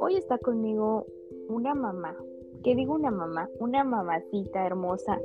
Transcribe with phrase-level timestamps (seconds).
[0.00, 1.06] Hoy está conmigo
[1.48, 2.16] una mamá.
[2.64, 3.48] ¿Qué digo una mamá?
[3.60, 5.20] Una mamacita hermosa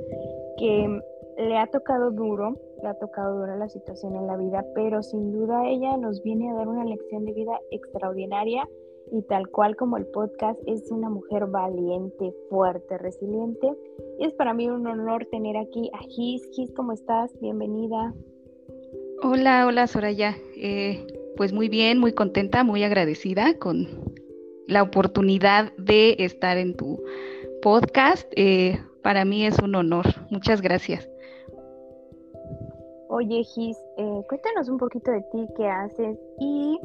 [0.56, 1.00] que
[1.38, 5.32] le ha tocado duro, le ha tocado dura la situación en la vida, pero sin
[5.32, 8.68] duda ella nos viene a dar una lección de vida extraordinaria
[9.10, 13.74] y tal cual como el podcast es una mujer valiente, fuerte, resiliente.
[14.18, 16.48] Y es para mí un honor tener aquí a Gis.
[16.52, 17.32] Gis, ¿cómo estás?
[17.40, 18.14] Bienvenida.
[19.22, 20.36] Hola, hola Soraya.
[20.56, 24.09] Eh, pues muy bien, muy contenta, muy agradecida con
[24.70, 27.02] la oportunidad de estar en tu
[27.60, 28.32] podcast.
[28.36, 30.06] Eh, para mí es un honor.
[30.30, 31.08] Muchas gracias.
[33.08, 36.78] Oye, Gis, eh, cuéntanos un poquito de ti, qué haces y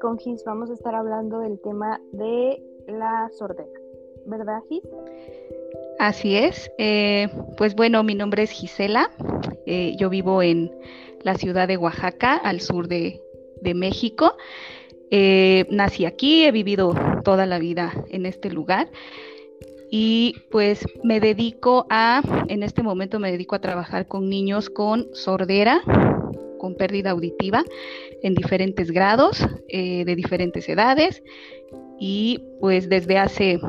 [0.00, 3.80] con Gis vamos a estar hablando del tema de la sordera,
[4.26, 4.84] ¿verdad, Gis?
[5.98, 6.70] Así es.
[6.78, 9.10] Eh, pues bueno, mi nombre es Gisela.
[9.98, 10.70] yo vivo en
[11.22, 13.20] la ciudad de Oaxaca, al sur de,
[13.60, 14.36] de México.
[15.10, 18.88] Eh, nací aquí, he vivido toda la vida en este lugar
[19.90, 25.06] y pues me dedico a, en este momento me dedico a trabajar con niños con
[25.14, 25.80] sordera,
[26.58, 27.62] con pérdida auditiva
[28.22, 31.22] en diferentes grados, eh, de diferentes edades
[32.00, 33.60] y pues desde hace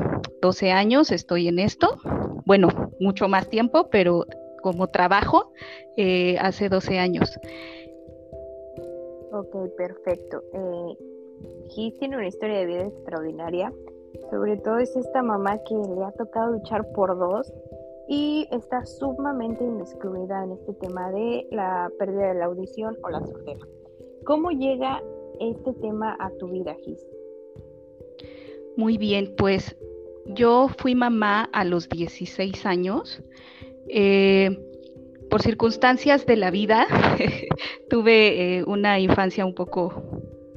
[0.42, 1.96] 12 años estoy en esto,
[2.44, 4.26] bueno, mucho más tiempo, pero
[4.62, 5.52] como trabajo
[5.96, 7.38] eh, hace 12 años.
[9.32, 10.42] Ok, perfecto.
[11.68, 13.72] Gis tiene una historia de vida extraordinaria.
[14.30, 17.52] Sobre todo es esta mamá que le ha tocado luchar por dos
[18.08, 23.24] y está sumamente inmiscuida en este tema de la pérdida de la audición o la
[23.24, 23.66] sordera.
[24.24, 25.02] ¿Cómo llega
[25.40, 27.04] este tema a tu vida, Gis?
[28.76, 29.76] Muy bien, pues
[30.26, 33.22] yo fui mamá a los 16 años.
[33.88, 34.50] Eh,
[35.30, 36.86] por circunstancias de la vida,
[37.90, 39.92] tuve eh, una infancia un poco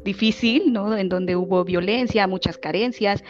[0.03, 0.95] difícil, ¿no?
[0.97, 3.23] En donde hubo violencia, muchas carencias.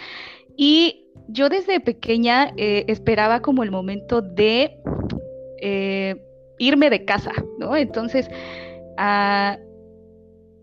[0.58, 4.77] Y yo desde pequeña eh, esperaba como el momento de
[5.61, 6.16] eh,
[6.58, 7.76] irme de casa, ¿no?
[7.76, 8.30] Entonces,
[8.98, 9.58] ah,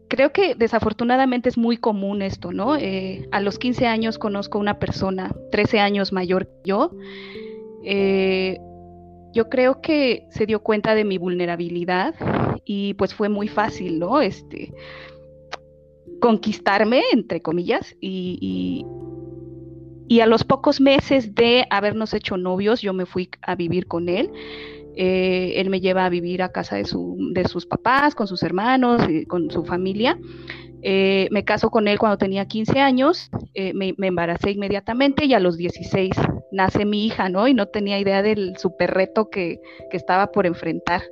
[0.08, 2.74] creo que desafortunadamente es muy común esto, ¿no?
[2.74, 6.92] a los 15 años conozco una persona 13 años mayor que yo
[9.36, 12.14] yo creo que se dio cuenta de mi vulnerabilidad
[12.64, 14.22] y pues fue muy fácil, ¿no?
[14.22, 14.72] Este,
[16.20, 18.84] conquistarme, entre comillas, y,
[20.08, 24.08] y, a los pocos meses de habernos hecho novios, yo me fui a vivir con
[24.08, 24.30] él.
[24.98, 28.42] Eh, él me lleva a vivir a casa de, su, de sus papás, con sus
[28.42, 30.18] hermanos, con su familia.
[30.88, 35.40] Eh, me caso con él cuando tenía 15 años, eh, me, embaracé inmediatamente y a
[35.40, 36.12] los 16
[36.52, 37.48] nace mi hija, ¿no?
[37.48, 39.60] Y no tenía idea del super reto que,
[39.90, 41.02] estaba por enfrentar.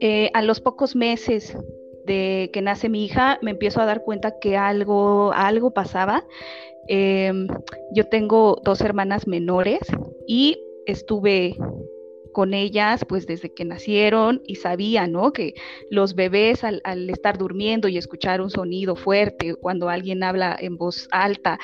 [0.00, 1.54] Eh, a los pocos meses
[2.08, 6.24] de que nace mi hija, me empiezo a dar cuenta que algo, algo pasaba.
[6.88, 7.46] Em,
[7.92, 9.80] yo tengo dos hermanas menores
[10.26, 11.54] y estuve
[12.32, 15.32] con ellas pues desde que nacieron y sabía, ¿no?
[15.32, 15.54] Que
[15.90, 16.80] los bebés al,
[17.10, 21.58] estar durmiendo y escuchar un sonido fuerte, cuando alguien habla en voz alta,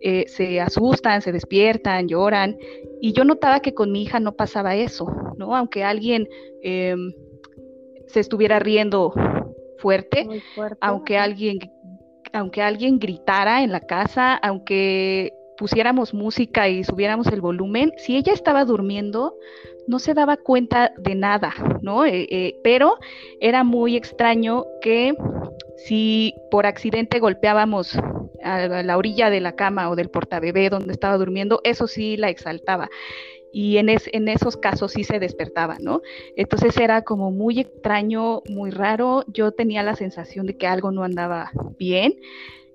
[0.00, 2.58] eh, se asustan, se despiertan, lloran.
[3.00, 5.06] Y yo notaba que con mi hija no pasaba eso,
[5.38, 5.54] ¿no?
[5.56, 6.28] Aunque alguien
[6.62, 7.12] em,
[8.06, 9.12] se estuviera riendo
[9.78, 11.58] fuerte, fuerte, aunque alguien
[12.32, 18.32] aunque alguien gritara en la casa, aunque pusiéramos música y subiéramos el volumen, si ella
[18.32, 19.36] estaba durmiendo,
[19.86, 22.04] no se daba cuenta de nada, ¿no?
[22.04, 22.96] Eh, eh, pero
[23.40, 25.14] era muy extraño que
[25.76, 27.96] si por accidente golpeábamos
[28.42, 32.30] a la orilla de la cama o del portabebé donde estaba durmiendo, eso sí la
[32.30, 32.90] exaltaba.
[33.54, 36.02] Y en, en esos casos sí se despertaba, ¿no?
[36.36, 39.24] Entonces era como muy extraño, muy raro.
[39.28, 42.16] Yo tenía la sensación de que algo no andaba bien.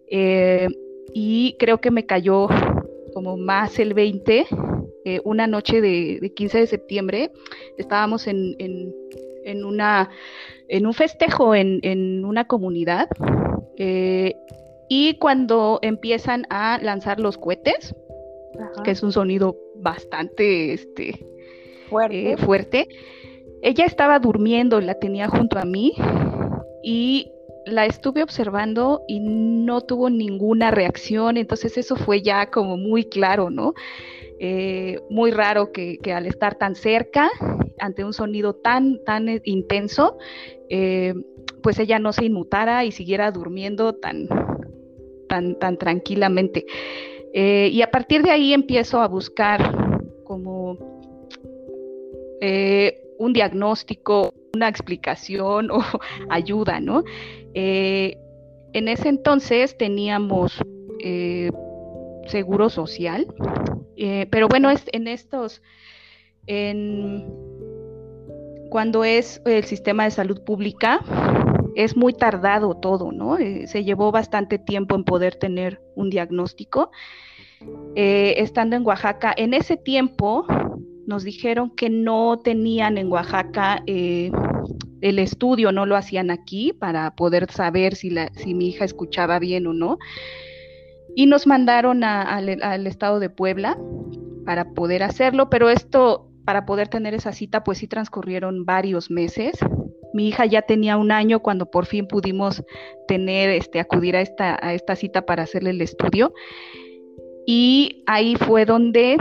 [0.08, 0.70] Eh,
[1.14, 2.48] y creo que me cayó
[3.14, 4.48] como más el 20
[5.06, 7.32] eh, una noche de, 15 de septiembre,
[7.78, 8.56] estábamos en,
[9.64, 10.10] una,
[10.68, 13.08] en un festejo en, una comunidad
[13.78, 14.36] eh,
[14.90, 17.96] y cuando empiezan a lanzar los cohetes,
[18.84, 21.26] que es un sonido bastante este,
[21.90, 22.32] fuerte.
[22.32, 22.88] Eh, fuerte,
[23.62, 25.94] ella estaba durmiendo, la tenía junto a mí
[26.84, 27.32] y
[27.66, 33.50] la estuve observando y no tuvo ninguna reacción, entonces eso fue ya como muy claro,
[33.50, 33.74] ¿no?
[34.40, 37.30] Eh, muy raro que, al estar tan cerca,
[37.80, 40.18] ante un sonido tan, tan intenso,
[40.70, 41.14] eh,
[41.62, 44.30] pues ella no se inmutara y siguiera durmiendo tan,
[45.28, 46.66] tan, tan tranquilamente.
[47.34, 50.78] Eh, y a partir de ahí empiezo a buscar como
[53.20, 55.84] un diagnóstico, una explicación o
[56.30, 57.04] ayuda, ¿no?
[58.74, 60.60] en ese entonces teníamos
[61.00, 61.52] eh,
[62.28, 63.28] seguro social.
[63.96, 65.62] Eh, pero bueno, es en estos,
[66.48, 67.28] en,
[68.70, 71.02] cuando es el sistema de salud pública,
[71.76, 73.38] es muy tardado todo, ¿no?
[73.38, 76.92] Eh, se llevó bastante tiempo en poder tener un diagnóstico.
[77.96, 80.46] estando en Oaxaca, en ese tiempo
[81.06, 87.52] nos dijeron que no tenían en Oaxaca el estudio, no lo hacían aquí para poder
[87.52, 89.98] saber si, la, si mi hija escuchaba bien o no
[91.16, 93.78] y nos mandaron al estado de Puebla
[94.46, 99.60] para poder hacerlo, pero esto, para poder tener esa cita, pues sí transcurrieron varios meses.
[100.14, 102.64] Mi hija ya tenía un año cuando por fin pudimos
[103.08, 106.34] tener, este, acudir a esta, cita para hacerle el estudio.
[107.46, 109.18] Y ahí fue donde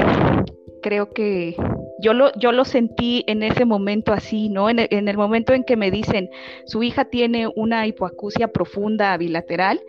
[0.83, 1.57] creo que
[2.01, 4.71] yo lo, sentí en ese momento así, ¿no?
[4.71, 6.31] En el, en el momento en que me dicen,
[6.67, 9.81] su hija tiene una hipoacusia profunda bilateral,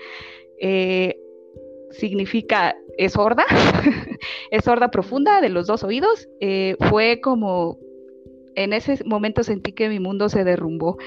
[0.60, 1.18] eh,
[1.92, 3.46] significa es sorda,
[4.52, 7.80] es sorda profunda de los dos oídos, eh, fue como,
[8.56, 10.98] en ese momento sentí que mi mundo se derrumbó.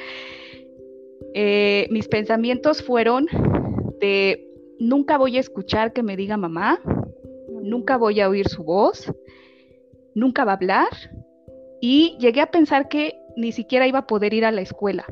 [1.35, 3.27] Eh, mis pensamientos fueron
[4.01, 4.49] de,
[4.79, 6.81] nunca voy a escuchar que me diga mamá,
[7.63, 9.13] nunca voy a oír su voz,
[10.15, 10.89] nunca va a hablar,
[11.81, 15.05] y llegué a pensar que ni siquiera iba a poder ir a la escuela.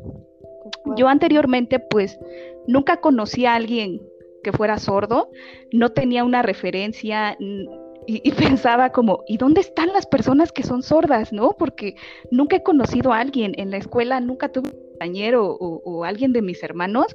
[0.96, 2.18] Yo anteriormente pues
[2.66, 4.00] nunca conocí a alguien
[4.42, 5.30] que fuera sordo,
[5.72, 7.36] no tenía una referencia
[8.06, 11.32] y, pensaba como, ¿y dónde están las personas que son sordas?
[11.32, 11.52] ¿No?
[11.58, 11.96] Porque
[12.30, 16.42] nunca he conocido a alguien en la escuela, nunca tuve un compañero o, alguien de
[16.42, 17.14] mis hermanos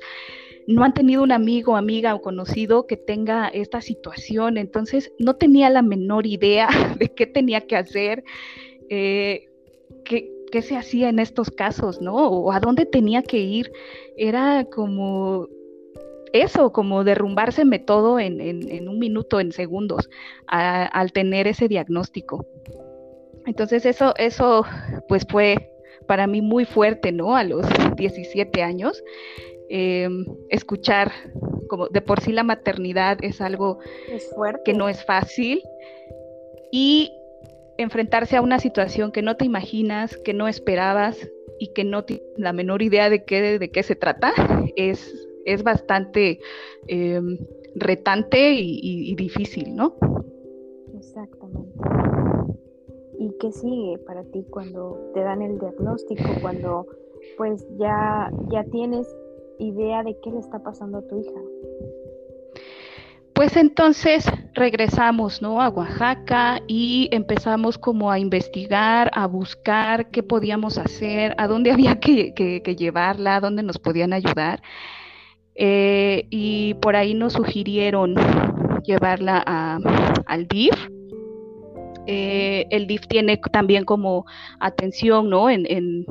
[0.68, 5.70] no han tenido un amigo, amiga o conocido que tenga esta situación, entonces no tenía
[5.70, 6.68] la menor idea
[6.98, 8.24] de qué tenía que hacer,
[8.90, 9.48] eh,
[10.06, 12.16] qué, qué, se hacía en estos casos, ¿no?
[12.16, 13.72] O a dónde tenía que ir.
[14.18, 15.50] Era como
[16.44, 20.10] eso, como derrumbárseme todo en, un minuto, en segundos,
[20.48, 22.46] al tener ese diagnóstico.
[23.46, 24.66] Entonces eso, eso
[25.08, 25.72] pues fue
[26.08, 27.36] para mí muy fuerte, ¿no?
[27.36, 27.66] A los
[27.96, 29.04] 17 años,
[29.70, 31.12] em, escuchar
[31.68, 33.80] como de por sí la maternidad es algo
[34.64, 35.62] que no es fácil
[36.72, 37.12] y
[37.78, 41.18] enfrentarse a una situación que no te imaginas, que no esperabas
[41.60, 44.34] y que no tienes la menor idea de qué, de qué se trata,
[44.76, 46.40] es es bastante
[46.88, 47.22] eh,
[47.76, 49.96] retante y, difícil, ¿no?
[50.98, 51.80] Exactamente.
[53.20, 56.86] ¿Y qué sigue para ti cuando te dan el diagnóstico, cuando
[57.38, 59.08] pues ya, ya tienes
[59.60, 61.42] idea de qué le está pasando a tu hija?
[63.34, 65.62] Pues entonces regresamos ¿no?
[65.62, 72.00] a Oaxaca y empezamos como a investigar, a buscar qué podíamos hacer, a dónde había
[72.00, 74.62] que, que llevarla, a dónde nos podían ayudar.
[75.56, 78.16] Eh, y por ahí nos sugirieron
[78.84, 79.40] llevarla
[80.26, 80.74] al DIF.
[82.08, 84.26] Eh, el DIF tiene también como
[84.60, 85.50] atención ¿no?
[85.50, 86.06] en,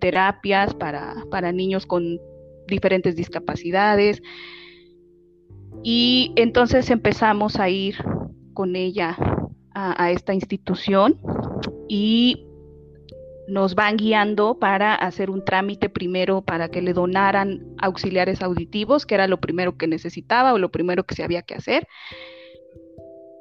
[0.00, 2.20] terapias para, niños con
[2.68, 4.22] diferentes discapacidades.
[5.82, 7.96] Y entonces empezamos a ir
[8.52, 9.16] con ella
[9.74, 11.18] a, a esta institución
[11.88, 12.49] y
[13.50, 19.16] nos van guiando para hacer un trámite primero para que le donaran auxiliares auditivos, que
[19.16, 21.88] era lo primero que necesitaba o lo primero que se había que hacer.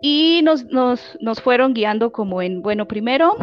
[0.01, 3.35] Y nos, nos, fueron guiando como en, bueno, primero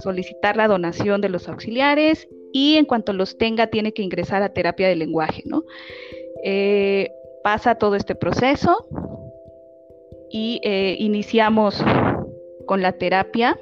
[0.00, 4.52] solicitar la donación de los auxiliares y en cuanto los tenga tiene que ingresar a
[4.52, 5.62] terapia de lenguaje, ¿no?
[6.44, 7.10] Eh,
[7.42, 8.86] pasa todo este proceso
[10.30, 11.82] y eh, iniciamos
[12.66, 13.58] con la terapia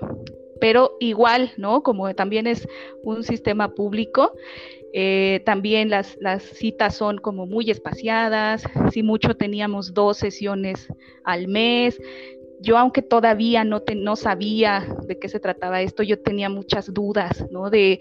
[0.60, 1.82] pero igual, ¿no?
[1.82, 2.68] Como también es
[3.02, 4.32] un sistema público,
[4.92, 6.18] eh, también las,
[6.52, 10.88] citas son como muy espaciadas, si mucho teníamos dos sesiones
[11.24, 12.00] al mes.
[12.62, 17.46] Yo, aunque todavía no, no sabía de qué se trataba esto, yo tenía muchas dudas,
[17.50, 17.70] ¿no?
[17.70, 18.00] De,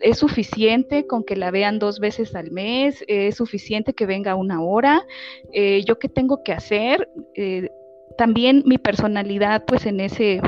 [0.00, 3.04] ¿es suficiente con que la vean dos veces al mes?
[3.06, 5.06] ¿Es suficiente que venga una hora?
[5.52, 7.08] Eh, ¿Yo qué tengo que hacer?
[7.34, 7.70] Eh,
[8.16, 10.40] también mi personalidad, pues en ese,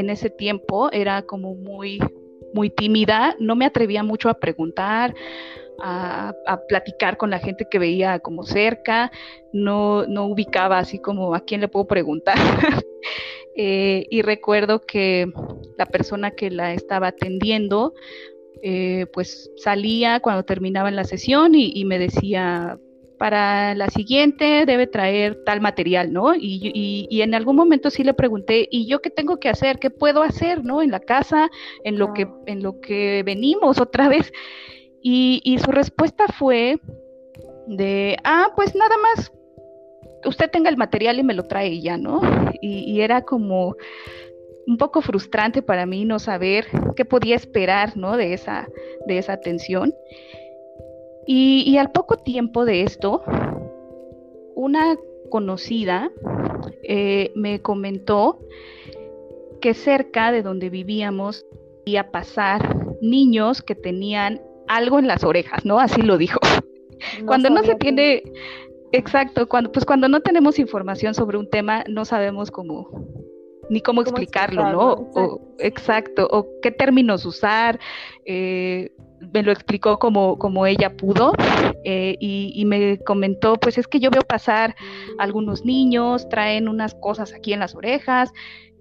[0.00, 1.98] en ese tiempo era como muy,
[2.52, 5.14] muy tímida, no me atrevía mucho a preguntar,
[5.82, 6.34] a,
[6.68, 9.10] platicar con la gente que veía como cerca,
[9.52, 12.36] no, no ubicaba así como a quién le puedo preguntar.
[13.56, 15.26] Eh, y recuerdo que
[15.76, 17.94] la persona que la estaba atendiendo,
[18.62, 22.78] eh, pues salía cuando terminaba la sesión y me decía,
[23.20, 26.34] para la siguiente debe traer tal material, ¿no?
[26.34, 29.78] Y, en algún momento sí le pregunté, ¿y yo qué tengo que hacer?
[29.78, 30.80] ¿Qué puedo hacer, ¿no?
[30.80, 31.50] En la casa,
[31.84, 34.32] en lo, que, en lo que venimos otra vez.
[35.02, 36.80] Y, su respuesta fue
[37.66, 39.30] de, ah, pues nada más
[40.24, 42.22] usted tenga el material y me lo trae ya, ¿no?
[42.62, 43.76] Y, era como
[44.66, 48.16] un poco frustrante para mí no saber qué podía esperar, ¿no?
[48.16, 48.66] De esa,
[49.06, 49.92] de esa atención.
[51.26, 53.22] Y, al poco tiempo de esto,
[54.54, 54.96] una
[55.30, 56.10] conocida
[56.82, 58.40] eh, me comentó
[59.60, 61.46] que cerca de donde vivíamos
[61.84, 65.78] iba pasar niños que tenían algo en las orejas, ¿no?
[65.78, 66.40] Así lo dijo.
[67.26, 68.22] cuando no se tiene,
[68.92, 72.88] exacto, cuando, pues cuando no tenemos información sobre un tema, no sabemos cómo,
[73.70, 74.92] ni cómo, explicarlo, ¿no?
[74.92, 75.20] Exacto.
[75.20, 77.78] O, exacto, o qué términos usar.
[78.26, 78.90] Eh,
[79.32, 81.32] me lo explicó como, como ella pudo
[81.84, 84.74] eh, y, y, me comentó, pues es que yo veo pasar
[85.18, 88.32] algunos niños, traen unas cosas aquí en las orejas,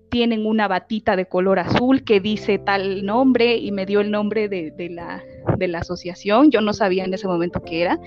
[0.10, 4.48] tienen una batita de color azul que dice tal nombre y me dio el nombre
[4.48, 5.24] de, la,
[5.58, 8.00] de la, asociación, yo no sabía en ese momento qué era,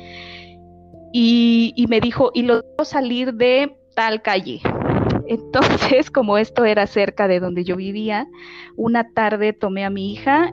[1.13, 4.61] y, y me dijo, y lo debo salir de tal calle.
[5.33, 8.29] Entonces, como esto era cerca de donde yo vivía,
[8.77, 10.53] una tarde tomé a mi hija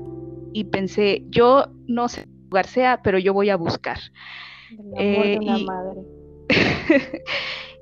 [0.54, 4.00] y pensé, yo no sé qué lugar sea, pero yo voy a buscar.
[4.98, 6.02] Eh, y, madre.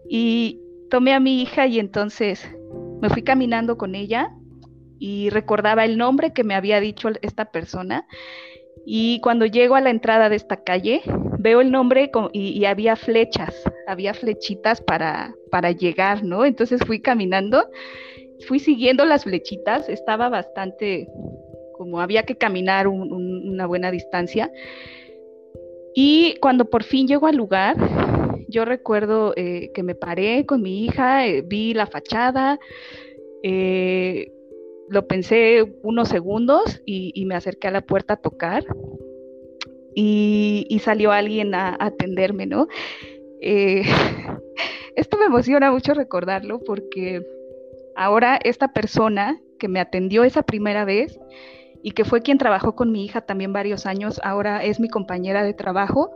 [0.09, 2.49] y tomé a mi hija y entonces
[2.99, 4.31] me fui caminando con ella
[4.99, 8.07] y recordaba el nombre que me había dicho esta persona.
[8.85, 11.01] Y cuando llego a la entrada de esta calle,
[11.39, 13.55] veo el nombre y, había flechas,
[13.87, 16.45] había flechitas para, para llegar, ¿no?
[16.45, 17.69] Entonces fui caminando,
[18.47, 21.07] fui siguiendo las flechitas, estaba bastante,
[21.77, 24.51] como había que caminar una buena distancia.
[25.93, 27.75] Y cuando por fin llego al lugar,
[28.47, 32.59] yo recuerdo eh, que me paré con mi hija, eh, vi la fachada,
[33.43, 34.31] eh,
[34.89, 38.63] lo pensé unos segundos y, me acerqué a la puerta a tocar
[39.93, 42.67] y, salió alguien a, atenderme, ¿no?
[44.95, 47.25] esto me emociona mucho recordarlo porque
[47.95, 51.19] ahora esta persona que me atendió esa primera vez
[51.83, 55.43] y que fue quien trabajó con mi hija también varios años, ahora es mi compañera
[55.43, 56.11] de trabajo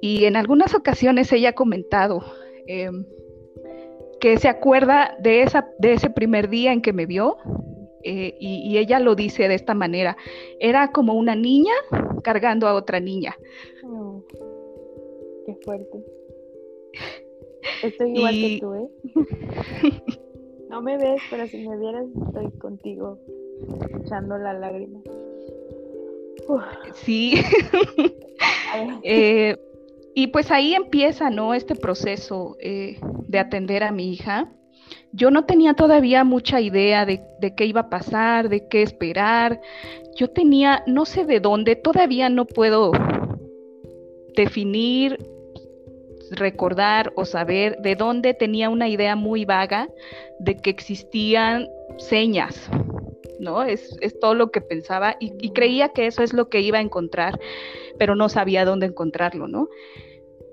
[0.00, 2.24] y en algunas ocasiones ella ha comentado
[2.66, 3.04] em,
[4.20, 7.38] que se acuerda de, esa, de ese primer día en que me vio
[8.02, 10.16] eh, y, ella lo dice de esta manera.
[10.58, 11.74] Era como una niña
[12.22, 13.36] cargando a otra niña.
[13.84, 14.22] Oh,
[15.46, 16.04] qué fuerte.
[17.82, 18.88] Estoy igual que tú, ¿eh?
[20.70, 23.18] no me ves, pero si me vieras estoy contigo
[24.02, 25.00] echando la lágrima.
[26.94, 27.34] Sí.
[29.04, 29.56] eh,
[30.14, 31.54] y pues ahí empieza, ¿no?
[31.54, 32.98] Este proceso eh,
[33.28, 34.52] de atender a mi hija.
[35.12, 37.22] Yo no tenía todavía mucha idea de,
[37.56, 39.60] qué iba a pasar, de qué esperar.
[40.16, 42.92] Yo tenía, no sé de dónde, todavía no puedo
[44.36, 45.18] definir,
[46.30, 49.88] recordar o saber de dónde tenía una idea muy vaga
[50.38, 52.70] de que existían señas,
[53.40, 53.62] ¿no?
[53.62, 56.82] Es, todo lo que pensaba y, y, creía que eso es lo que iba a
[56.82, 57.40] encontrar,
[57.98, 59.68] pero no sabía dónde encontrarlo, ¿no?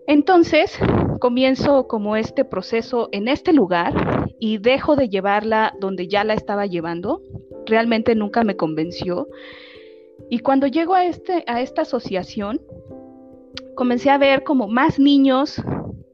[0.07, 0.79] Entonces,
[1.19, 6.65] comienzo como este proceso en este lugar y dejo de llevarla donde ya la estaba
[6.65, 7.21] llevando.
[7.65, 9.27] Realmente nunca me convenció.
[10.29, 12.61] Y cuando llego a, este, a esta asociación,
[13.75, 15.61] comencé a ver como más niños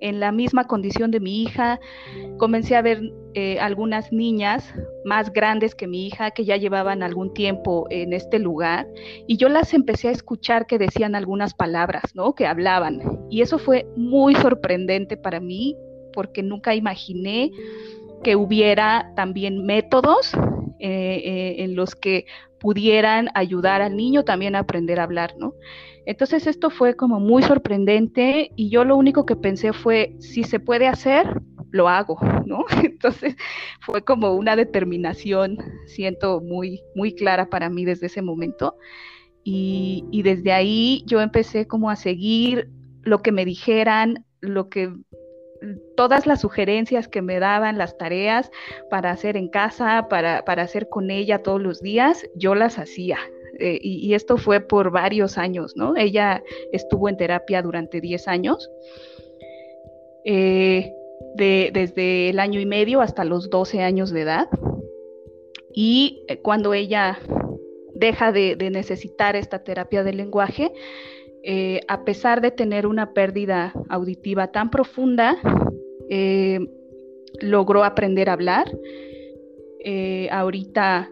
[0.03, 1.79] en la misma condición de mi hija.
[2.37, 3.01] Comencé a ver
[3.33, 4.71] eh, algunas niñas
[5.05, 8.85] más grandes que mi hija que ya llevaban algún tiempo en este lugar
[9.27, 12.35] y yo las empecé a escuchar que decían algunas palabras, ¿no?
[12.35, 13.01] Que hablaban.
[13.31, 15.75] Y eso fue muy sorprendente para mí
[16.13, 17.51] porque nunca imaginé
[18.23, 20.33] que hubiera también métodos
[20.79, 22.25] eh, eh, en los que
[22.63, 25.53] pudieran ayudar al niño también a aprender a hablar, ¿no?
[26.05, 30.61] Entonces esto fue como muy sorprendente y yo lo único que pensé fue, si se
[30.61, 31.41] puede hacer,
[31.71, 32.63] lo hago, ¿no?
[32.81, 33.35] Entonces
[33.81, 38.77] fue como una determinación, siento, muy, muy clara para mí desde ese momento.
[39.43, 42.69] Y, y desde ahí yo empecé como a seguir
[43.01, 44.93] lo que me dijeran, lo que
[45.95, 48.51] todas las sugerencias que me daban, las tareas
[48.89, 53.17] para hacer en casa, para, para hacer con ella todos los días, yo las hacía.
[53.59, 55.95] Eh, y, esto fue por varios años, ¿no?
[55.95, 58.69] Ella estuvo en terapia durante 10 años,
[60.25, 60.91] eh,
[61.35, 64.47] desde el año y medio hasta los 12 años de edad.
[65.71, 67.19] Y eh, cuando ella
[67.93, 70.71] deja de, necesitar esta terapia del lenguaje,
[71.87, 75.37] a pesar de tener una pérdida auditiva tan profunda,
[77.41, 78.71] logró aprender a hablar.
[80.31, 81.09] ahorita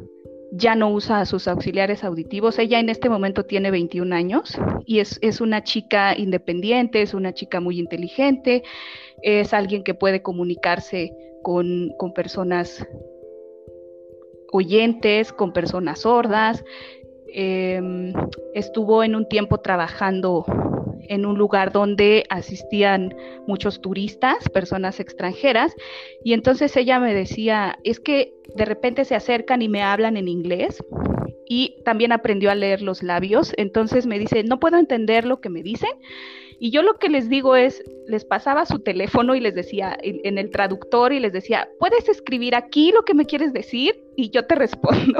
[0.52, 2.60] ya no usa sus auxiliares auditivos.
[2.60, 7.62] Ella en este momento tiene 21 años y es, una chica independiente, es una chica
[7.62, 8.64] muy inteligente,
[9.24, 12.86] es alguien que puede comunicarse con, con personas
[14.52, 16.66] oyentes, con personas sordas.
[17.34, 18.14] Em,
[18.54, 20.46] estuvo en un tiempo trabajando
[21.08, 23.16] en un lugar donde asistían
[23.48, 25.74] muchos turistas, personas extranjeras,
[26.24, 30.28] y entonces ella me decía, es que de repente se acercan y me hablan en
[30.28, 30.84] inglés,
[31.48, 35.50] y también aprendió a leer los labios, entonces me dice, no puedo entender lo que
[35.50, 35.92] me dicen,
[36.60, 40.38] y yo lo que les digo es, les pasaba su teléfono y les decía en
[40.38, 44.46] el traductor y les decía, puedes escribir aquí lo que me quieres decir y yo
[44.46, 45.20] te respondo.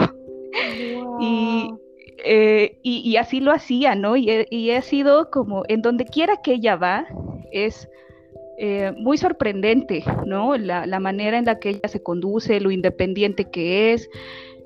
[1.20, 1.68] Y,
[2.24, 4.16] eh, y, así lo hacía, ¿no?
[4.16, 7.08] Y, y, ha sido como en donde quiera que ella va,
[7.52, 7.90] es
[8.58, 10.56] eh, muy sorprendente, ¿no?
[10.58, 14.10] La, la, manera en la que ella se conduce, lo independiente que es,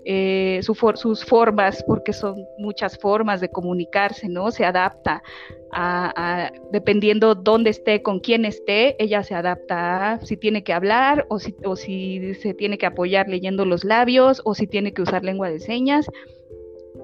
[0.08, 4.52] eh, sus formas, porque son muchas formas de comunicarse, ¿no?
[4.52, 5.24] Se adapta
[5.72, 11.26] a, dependiendo dónde esté, con quién esté, ella se adapta a si tiene que hablar
[11.30, 15.02] o si, o si se tiene que apoyar leyendo los labios o si tiene que
[15.02, 16.06] usar lengua de señas.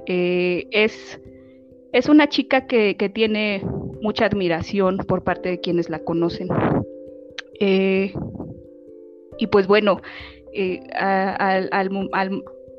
[0.06, 1.22] Eh, es,
[1.94, 3.64] es una chica que, tiene
[4.02, 6.48] mucha admiración por parte de quienes la conocen.
[7.60, 8.14] Eh,
[9.38, 10.02] y pues bueno,
[10.96, 11.70] al,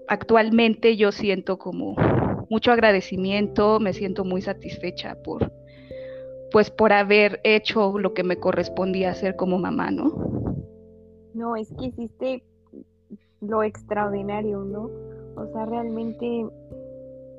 [0.09, 1.97] actualmente yo siento como
[2.51, 5.51] mucho agradecimiento, me siento muy satisfecha por
[6.53, 10.13] pues por haber hecho lo que me correspondía hacer como mamá, ¿no?
[11.35, 12.43] No, es que hiciste
[13.41, 14.91] lo extraordinario, ¿no?
[15.35, 16.47] O sea, realmente,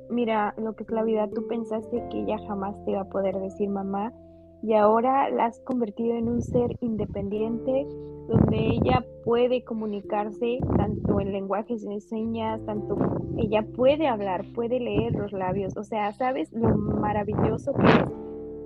[0.09, 4.13] mira, lo que es tú pensaste que ella jamás te iba a poder decir mamá
[4.61, 7.85] y ahora la has convertido en un ser independiente
[8.27, 12.95] donde ella puede comunicarse tanto en lenguajes de señas, tanto
[13.37, 18.05] ella puede hablar, puede leer los labios, o sea, ¿sabes lo maravilloso que es?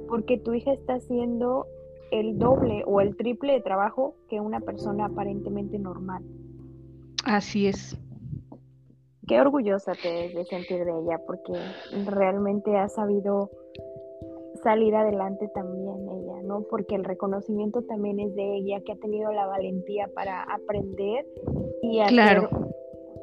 [0.07, 1.65] Porque tu hija está haciendo
[2.11, 6.23] el doble o el triple de trabajo que una persona aparentemente normal.
[7.25, 7.97] Así es.
[9.27, 11.53] Qué orgullosa te debes de sentir de ella porque
[12.05, 13.49] realmente ha sabido
[14.63, 16.63] salir adelante también ella, ¿no?
[16.69, 21.25] Porque el reconocimiento también es de ella, que ha tenido la valentía para aprender
[21.81, 22.49] y hacer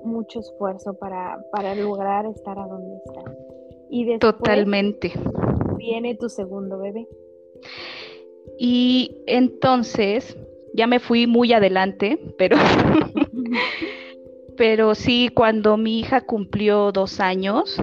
[0.04, 3.22] mucho esfuerzo para, para lograr estar a donde está.
[3.90, 5.12] Y después Totalmente.
[5.76, 7.08] Viene tu segundo bebé.
[8.58, 10.36] Y entonces,
[10.74, 12.56] ya me fui muy adelante, pero,
[14.56, 17.76] pero sí, cuando mi hija cumplió dos años,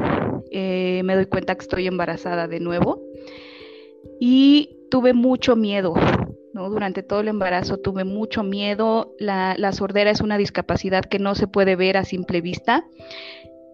[0.51, 3.01] eh, me doy cuenta que estoy embarazada de nuevo
[4.19, 5.93] y tuve mucho miedo.
[6.53, 6.69] ¿no?
[6.69, 9.15] Durante todo el embarazo tuve mucho miedo.
[9.17, 12.85] La, sordera es una discapacidad que no se puede ver a simple vista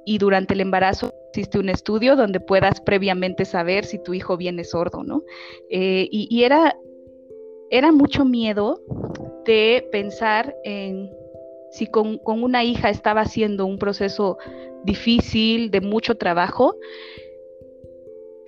[0.06, 4.64] y durante el embarazo existe un estudio donde puedas previamente saber si tu hijo viene
[4.64, 5.24] sordo, ¿no?
[5.70, 6.78] Eh, y, era,
[7.70, 8.80] era mucho miedo
[9.46, 11.10] de pensar en
[11.72, 14.38] si con, con, una hija estaba haciendo un proceso
[14.84, 16.76] difícil, de mucho trabajo,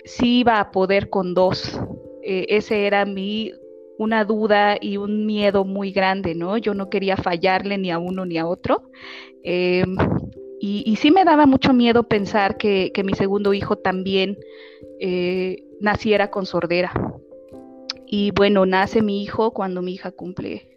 [0.04, 1.80] si iba a poder con dos.
[2.22, 3.52] Eh, ese era mi
[3.98, 6.56] una duda y un miedo muy grande, ¿no?
[6.56, 8.90] Yo no quería fallarle ni a uno ni a otro.
[9.42, 9.94] Em,
[10.58, 14.38] y, sí me daba mucho miedo pensar que, mi segundo hijo también
[15.00, 16.92] eh, naciera con sordera.
[18.06, 20.69] Y bueno, nace mi hijo cuando mi hija cumple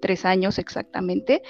[0.00, 1.42] tres años exactamente.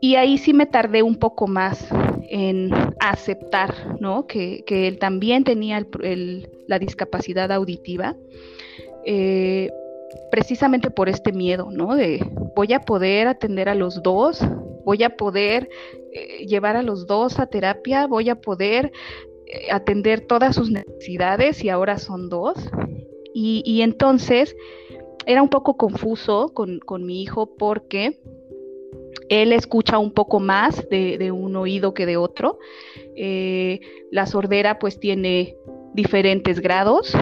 [0.00, 1.88] Y ahí sí me tardé un poco más
[2.28, 2.70] en
[3.00, 4.26] aceptar, ¿no?
[4.26, 5.84] Que, él también tenía
[6.66, 8.16] la discapacidad auditiva,
[9.04, 9.70] eh,
[10.30, 11.94] precisamente por este miedo, ¿no?
[11.94, 12.20] De
[12.54, 14.44] voy a poder atender a los dos,
[14.84, 15.68] voy a poder
[16.12, 18.92] eh, llevar a los dos a terapia, voy a poder
[19.46, 22.56] eh, atender todas sus necesidades y ahora son dos.
[23.38, 24.56] Y, entonces
[25.26, 28.20] era un poco confuso con, con mi hijo porque
[29.28, 32.58] él escucha un poco más de, un oído que de otro.
[33.16, 35.56] Eh, la sordera pues tiene
[35.94, 37.12] diferentes grados,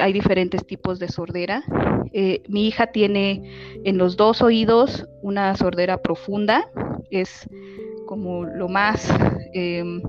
[0.00, 1.64] hay diferentes tipos de sordera.
[2.12, 3.42] Eh, mi hija tiene
[3.84, 6.70] en los dos oídos una sordera profunda,
[7.10, 7.46] es
[8.06, 9.12] como lo más
[9.52, 10.00] em,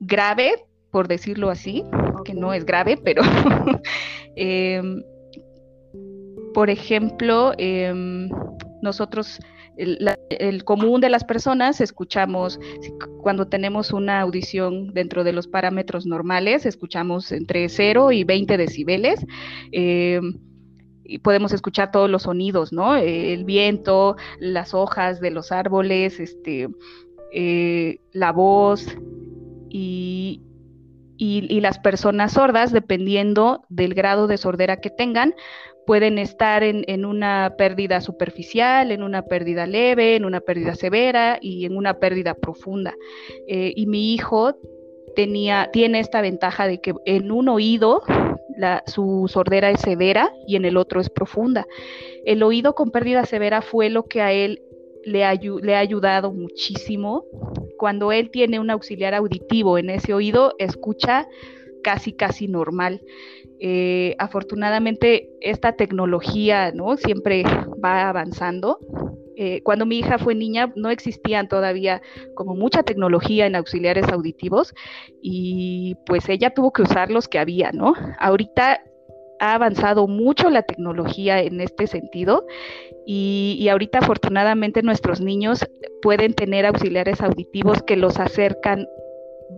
[0.00, 1.84] grave, por decirlo así,
[2.24, 3.22] que no es grave, pero
[4.36, 5.02] em,
[6.52, 8.28] por ejemplo, em,
[8.82, 9.40] nosotros,
[9.76, 12.60] el, común de las personas, escuchamos,
[13.22, 19.24] cuando tenemos una audición dentro de los parámetros normales, escuchamos entre 0 y 20 decibeles.
[19.72, 20.20] Eh,
[21.04, 22.96] y podemos escuchar todos los sonidos, ¿no?
[22.96, 26.68] El viento, las hojas de los árboles, este,
[27.32, 28.86] eh, la voz
[29.68, 30.40] y,
[31.16, 35.34] y, las personas sordas, dependiendo del grado de sordera que tengan,
[35.86, 41.66] pueden estar en, una pérdida superficial, en una pérdida leve, en una pérdida severa y
[41.66, 42.94] en una pérdida profunda.
[43.46, 44.56] Eh, y mi hijo
[45.14, 48.02] tenía, tiene esta ventaja de que en un oído
[48.86, 51.66] su sordera es severa y en el otro es profunda.
[52.24, 54.62] El oído con pérdida severa fue lo que a él
[55.04, 57.24] le, ha ayudado muchísimo.
[57.78, 61.26] Cuando él tiene un auxiliar auditivo en ese oído, escucha
[61.82, 63.02] casi, casi normal.
[63.60, 66.96] Eh, afortunadamente, esta tecnología ¿no?
[66.96, 67.44] siempre
[67.82, 68.78] va avanzando.
[69.36, 72.00] Eh, cuando mi hija fue niña no existían todavía
[72.34, 74.74] como mucha tecnología en auxiliares auditivos
[75.20, 77.94] y pues ella tuvo que usar los que había, ¿no?
[78.20, 78.80] Ahorita
[79.44, 82.46] ha avanzado mucho la tecnología en este sentido
[83.06, 85.66] y, ahorita afortunadamente nuestros niños
[86.00, 88.86] pueden tener auxiliares auditivos que los acercan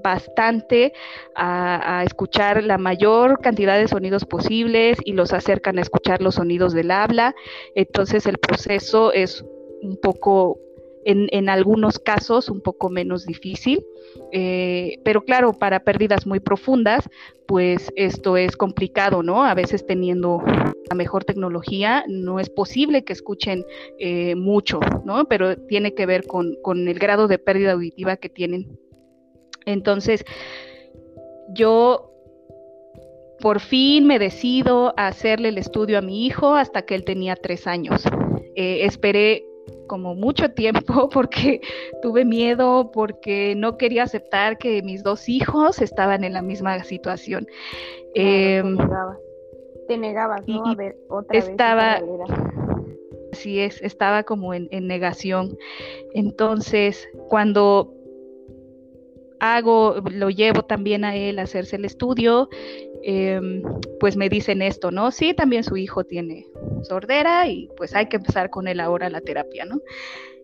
[0.03, 0.93] bastante
[1.37, 6.73] a, escuchar la mayor cantidad de sonidos posibles y los acercan a escuchar los sonidos
[6.73, 7.35] del habla.
[7.75, 9.45] Entonces el proceso es
[9.83, 10.59] un poco
[11.07, 13.85] en, algunos casos un poco menos difícil,
[14.33, 17.09] eh, pero claro, para pérdidas muy profundas,
[17.47, 19.45] pues esto es complicado, ¿no?
[19.45, 23.65] A veces teniendo la mejor tecnología, no es posible que escuchen
[24.01, 25.27] eh, mucho, ¿no?
[25.27, 28.77] Pero tiene que ver con, con el grado de pérdida auditiva que tienen.
[29.65, 30.25] Entonces,
[31.55, 32.13] yo
[33.41, 37.37] por fin me decido a hacerle el estudio a mi hijo hasta que él tenía
[37.37, 38.03] tres años.
[38.57, 39.45] Eh, esperé
[39.87, 41.61] como mucho tiempo porque
[42.03, 47.47] tuve miedo, porque no quería aceptar que mis dos hijos estaban en la misma situación.
[48.15, 49.19] te em, negabas,
[49.89, 50.67] te negabas ¿no?
[50.67, 52.01] A ver, otra estaba,
[53.33, 55.59] Así es, estaba como en, negación.
[56.15, 57.93] Entonces, cuando
[59.41, 62.49] hago, lo llevo también a él a hacerse el estudio,
[63.03, 63.63] em,
[64.01, 65.11] pues me dicen esto, ¿no?
[65.11, 66.47] Sí, también su hijo tiene
[66.83, 69.81] sordera y pues hay que empezar con él ahora la terapia, ¿no?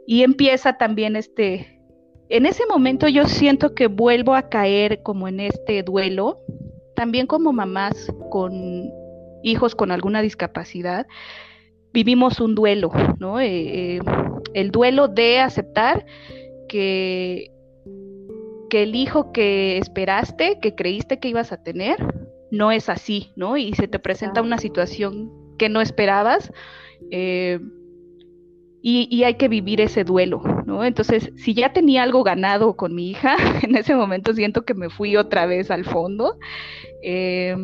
[0.06, 1.80] Y empieza también este,
[2.28, 6.38] en ese momento yo siento que vuelvo a caer como en este duelo,
[6.94, 8.90] también como mamás con
[9.42, 11.06] hijos con alguna discapacidad,
[11.92, 13.40] vivimos un duelo, ¿no?
[13.40, 14.00] Eh, eh,
[14.54, 16.06] el duelo de aceptar
[16.68, 17.50] que,
[18.72, 21.98] que el hijo que esperaste, que creíste que ibas a tener,
[22.50, 23.58] no es así, ¿no?
[23.58, 26.50] Y se te presenta una situación que no esperabas.
[27.10, 27.60] Eh,
[28.80, 30.86] y, hay que vivir ese duelo, ¿no?
[30.86, 34.88] Entonces, si ya tenía algo ganado con mi hija, en ese momento siento que me
[34.88, 36.38] fui otra vez al fondo.
[37.02, 37.54] Eh,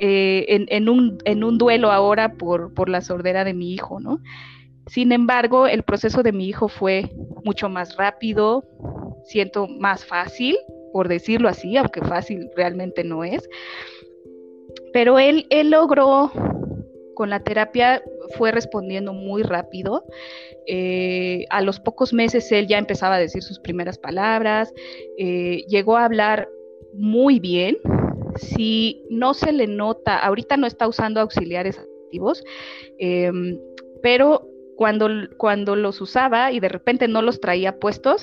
[0.00, 4.20] eh, en, un, en, un, duelo ahora por, por, la sordera de mi hijo, ¿no?
[4.86, 7.10] Sin embargo, el proceso de mi hijo fue
[7.44, 8.64] mucho más rápido,
[9.24, 10.56] siento más fácil,
[10.92, 13.48] por decirlo así, aunque fácil realmente no es.
[14.92, 16.30] Pero él, él logró,
[17.14, 18.02] con la terapia
[18.36, 20.04] fue respondiendo muy rápido.
[20.66, 24.72] Eh, a los pocos meses él ya empezaba a decir sus primeras palabras,
[25.18, 26.48] eh, llegó a hablar
[26.94, 27.76] muy bien.
[28.36, 32.44] Si no se le nota, ahorita no está usando auxiliares activos,
[32.98, 33.58] em,
[34.02, 34.46] pero
[34.76, 35.08] cuando,
[35.38, 38.22] cuando los usaba y de repente no los traía puestos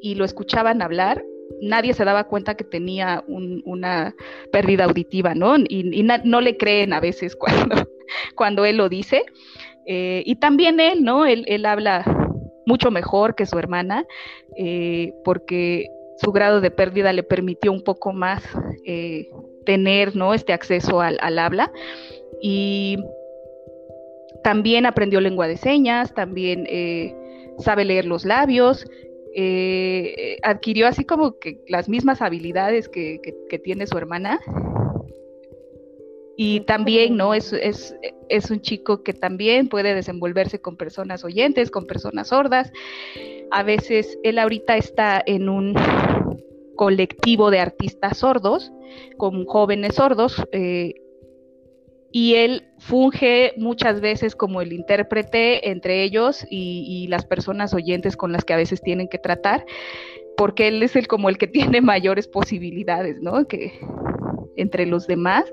[0.00, 1.24] y lo escuchaban hablar,
[1.60, 4.14] nadie se daba cuenta que tenía una
[4.52, 5.56] pérdida auditiva, ¿no?
[5.56, 7.88] Y, no le creen a veces cuando,
[8.34, 9.24] cuando él lo dice.
[9.86, 11.26] Eh, y también él, ¿no?
[11.26, 12.04] Él, habla
[12.66, 14.06] mucho mejor que su hermana,
[14.56, 15.88] eh, porque
[16.18, 18.42] su grado de pérdida le permitió un poco más
[18.86, 19.28] eh,
[19.66, 20.32] tener, ¿no?
[20.34, 21.72] Este acceso al, al habla.
[22.40, 22.98] Y
[24.44, 26.68] también aprendió lengua de señas, también
[27.58, 28.86] sabe leer los labios,
[29.36, 33.20] eh, adquirió así como que las mismas habilidades que,
[33.64, 34.40] tiene su hermana.
[36.36, 37.34] Y también, ¿no?
[37.34, 37.96] Es, es,
[38.28, 42.72] es, un chico que también puede desenvolverse con personas oyentes, con personas sordas.
[43.50, 45.74] A veces él ahorita está en un
[46.76, 48.72] colectivo de artistas sordos,
[49.16, 50.94] con jóvenes sordos, eh,
[52.14, 58.30] y él funge muchas veces como el intérprete entre ellos y, las personas oyentes con
[58.30, 59.66] las que a veces tienen que tratar,
[60.36, 63.48] porque él es el como el que tiene mayores posibilidades, ¿no?
[63.48, 63.72] Que
[64.56, 65.44] entre los demás.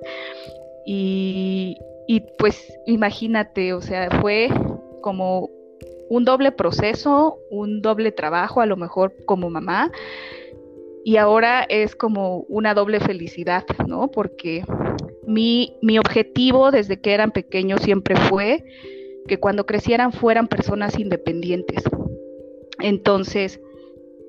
[0.85, 4.49] Y, y pues imagínate, o sea, fue
[5.01, 5.49] como
[6.09, 9.91] un doble proceso, un doble trabajo, a lo mejor como mamá,
[11.03, 14.09] y ahora es como una doble felicidad, ¿no?
[14.11, 14.63] Porque
[15.25, 18.63] mi, mi objetivo desde que eran pequeños siempre fue
[19.27, 21.83] que cuando crecieran fueran personas independientes.
[22.79, 23.59] Entonces,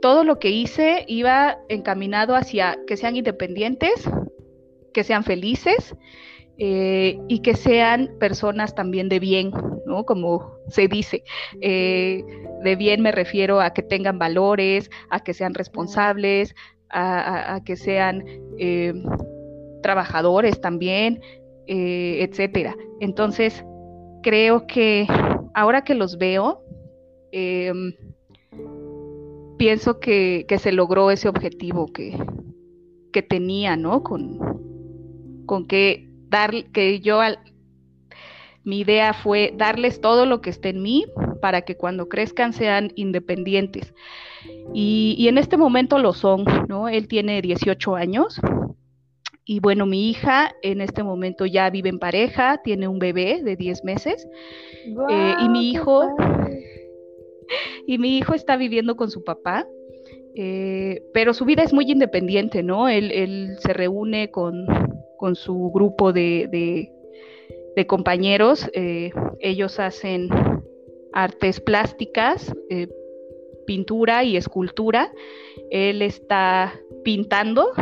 [0.00, 4.08] todo lo que hice iba encaminado hacia que sean independientes,
[4.92, 5.94] que sean felices
[6.58, 9.52] eh, y que sean personas también de bien,
[9.86, 10.04] ¿no?
[10.04, 11.24] Como se dice.
[11.60, 12.22] Eh,
[12.62, 16.54] de bien me refiero a que tengan valores, a que sean responsables,
[16.90, 18.22] a, que sean
[18.58, 18.92] eh,
[19.82, 21.20] trabajadores también,
[21.66, 22.76] etcétera.
[23.00, 23.64] Entonces,
[24.22, 25.06] creo que
[25.54, 26.62] ahora que los veo,
[27.32, 27.94] em,
[29.56, 32.16] pienso que, se logró ese objetivo que,
[33.10, 34.02] que tenía, ¿no?
[34.02, 34.38] Con,
[35.46, 37.38] con que dar, que yo al,
[38.64, 41.06] mi idea fue darles todo lo que esté en mí
[41.40, 43.94] para que cuando crezcan sean independientes.
[44.74, 46.88] Y, y, en este momento lo son, ¿no?
[46.88, 48.40] Él tiene 18 años
[49.44, 53.56] y bueno, mi hija en este momento ya vive en pareja, tiene un bebé de
[53.56, 54.28] 10 meses
[55.10, 56.08] eh, y mi hijo
[57.86, 59.66] y mi hijo está viviendo con su papá.
[60.34, 62.88] Eh, pero su vida es muy independiente, ¿no?
[62.88, 64.66] Él, se reúne con,
[65.34, 66.90] su grupo de,
[67.86, 70.28] compañeros, eh, ellos hacen
[71.12, 72.52] artes plásticas,
[73.66, 75.12] pintura y escultura,
[75.70, 77.72] él está pintando,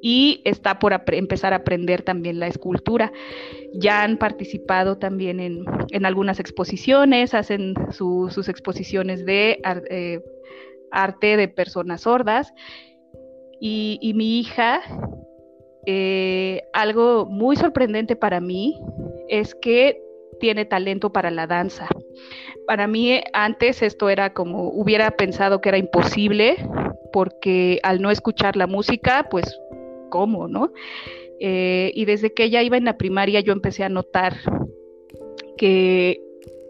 [0.00, 3.12] y está por empezar a aprender también la escultura.
[3.74, 10.20] Ya han participado también en, algunas exposiciones, hacen sus exposiciones de eh,
[10.90, 12.52] arte de personas sordas.
[13.60, 14.80] Y, mi hija,
[15.86, 18.80] eh, algo muy sorprendente para mí
[19.28, 20.00] es que
[20.40, 21.86] tiene talento para la danza.
[22.66, 26.56] Para mí antes esto era como hubiera pensado que era imposible
[27.12, 29.60] porque al no escuchar la música, pues
[30.08, 30.72] cómo, ¿no?
[31.38, 34.36] Eh, y desde que ella iba en la primaria yo empecé a notar
[35.56, 36.20] que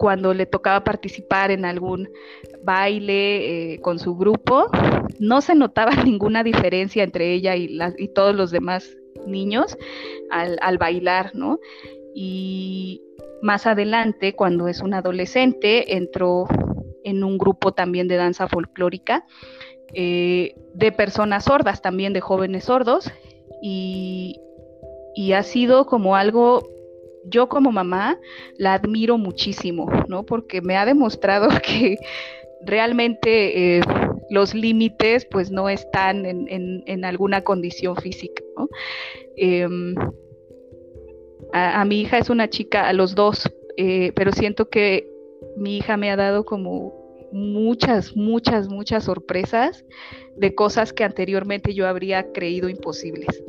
[0.01, 2.09] cuando le tocaba participar en algún
[2.63, 4.67] baile eh, con su grupo,
[5.19, 7.69] no se notaba ninguna diferencia entre ella y,
[8.15, 9.77] todos los demás niños
[10.31, 11.59] al, al, bailar, ¿no?
[12.15, 13.03] Y
[13.43, 16.47] más adelante, cuando es un adolescente, entró
[17.05, 19.27] en un grupo también de danza folclórica
[19.93, 23.11] eh, de personas sordas, también de jóvenes sordos,
[23.61, 24.41] y,
[25.35, 26.67] ha sido como algo
[27.25, 28.19] yo como mamá
[28.57, 30.25] la admiro muchísimo, ¿no?
[30.25, 31.99] Porque me ha demostrado que
[32.63, 33.83] realmente eh,
[34.31, 38.43] los límites pues no están en, alguna condición física.
[39.37, 39.95] Em,
[41.53, 45.11] a, mi hija es una chica, a los dos, eh, pero siento que
[45.57, 47.01] mi hija me ha dado como
[47.33, 49.85] muchas, muchas, muchas sorpresas
[50.37, 53.43] de cosas que anteriormente yo habría creído imposibles.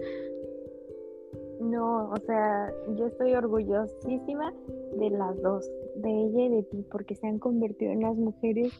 [1.61, 4.51] No, o sea, yo estoy orgullosísima
[4.97, 8.73] de las dos, de ella y de ti, porque se han convertido en unas mujeres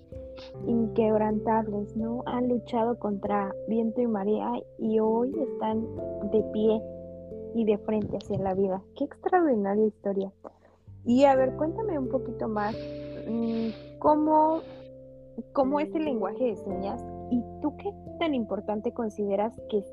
[0.66, 2.24] inquebrantables, ¿no?
[2.26, 5.86] Han luchado contra viento y marea y hoy están
[6.32, 6.82] de pie
[7.54, 8.82] y de frente hacia la vida.
[8.98, 10.32] Qué extraordinaria historia.
[11.06, 12.76] Y a ver, cuéntame un poquito más,
[13.28, 14.62] mm, ¿cómo
[15.54, 19.84] cómo es el lenguaje de señas y tú qué tan importante consideras que,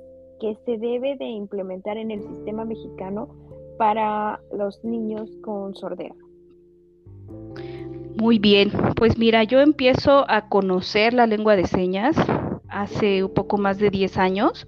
[0.40, 3.28] que se debe de implementar en el sistema mexicano
[3.78, 6.14] para los niños con sordera.
[8.16, 12.16] Muy bien, pues mira, yo empiezo a conocer la lengua de señas
[12.68, 14.66] hace un poco más de 10 años.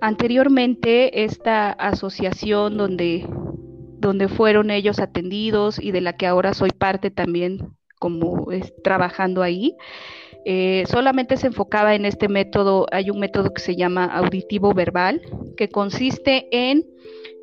[0.00, 3.26] Anteriormente, esta asociación donde,
[3.98, 8.48] donde fueron ellos atendidos y de la que ahora soy parte también como
[8.82, 9.76] trabajando ahí.
[10.44, 15.22] Eh, solamente se enfocaba en este método, hay un método que se llama auditivo verbal,
[15.56, 16.84] que consiste en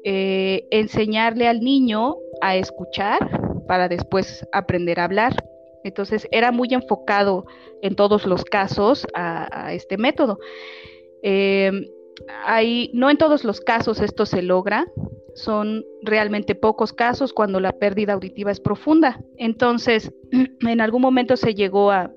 [0.03, 3.19] eh, enseñarle al niño a escuchar
[3.67, 5.43] para después aprender a hablar.
[5.83, 7.45] Entonces era muy enfocado
[7.81, 10.37] en todos los casos a, este método.
[11.23, 11.71] Eh,
[12.93, 14.85] no en todos los casos esto se logra,
[15.33, 19.19] son realmente pocos casos cuando la pérdida auditiva es profunda.
[19.37, 20.13] Entonces,
[20.61, 22.11] en algún momento se llegó a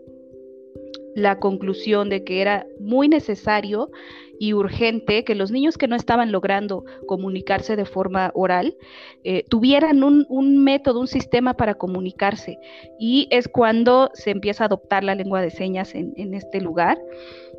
[1.15, 3.91] la conclusión de que era muy necesario
[4.39, 8.77] y urgente que los niños que no estaban logrando comunicarse de forma oral
[9.23, 12.59] eh, tuvieran un, método, un sistema para comunicarse.
[12.99, 17.01] Y es cuando se empieza a adoptar la lengua de señas en, este lugar,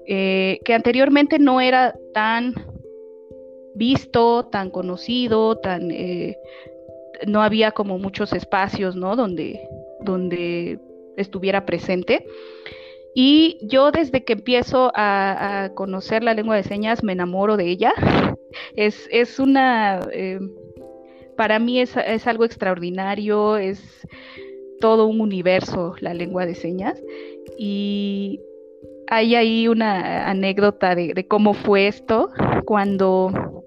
[0.06, 2.54] eh, que anteriormente no era tan
[3.76, 6.38] visto, tan conocido, tan eh,
[7.26, 9.16] no había como muchos espacios, ¿no?
[9.16, 9.68] Donde,
[10.02, 10.80] donde
[11.18, 12.26] estuviera presente.
[13.18, 17.94] Y yo desde que empiezo a, conocer la lengua de señas me enamoro de ella.
[18.76, 20.40] Es, es una, eh,
[21.38, 23.82] para mí es, es, algo extraordinario, es
[24.82, 27.02] todo un universo la lengua de señas.
[27.58, 28.42] Y
[29.08, 32.30] hay ahí una anécdota de, cómo fue esto
[32.66, 33.64] cuando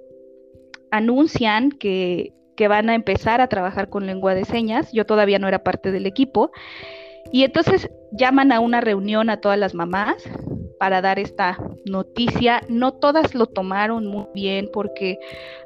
[0.91, 4.93] anuncian que, que, van a empezar a trabajar con lengua de señas.
[4.93, 6.51] Yo todavía no era parte del equipo.
[7.33, 10.17] Y entonces llaman a una reunión a todas las mamás
[10.79, 12.63] para dar esta noticia.
[12.69, 15.19] No todas lo tomaron muy bien porque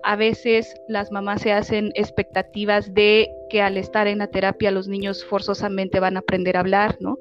[0.03, 4.88] a veces las mamás se hacen expectativas de que al estar en la terapia los
[4.88, 7.18] niños forzosamente van a aprender a hablar, ¿no?